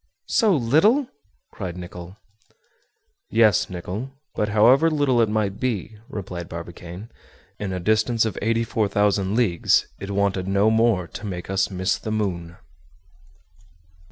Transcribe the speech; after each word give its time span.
"So 0.29 0.55
little?" 0.55 1.07
cried 1.51 1.77
Nicholl. 1.77 2.17
"Yes, 3.29 3.69
Nicholl; 3.69 4.09
but 4.33 4.49
however 4.49 4.89
little 4.89 5.21
it 5.21 5.29
might 5.29 5.59
be," 5.59 5.95
replied 6.09 6.49
Barbicane, 6.49 7.11
"in 7.59 7.71
a 7.71 7.79
distance 7.79 8.25
of 8.25 8.35
84,000 8.41 9.35
leagues, 9.35 9.85
it 9.99 10.09
wanted 10.09 10.47
no 10.47 10.71
more 10.71 11.05
to 11.09 11.25
make 11.27 11.51
us 11.51 11.69
miss 11.69 11.99
the 11.99 12.09
moon." 12.09 12.57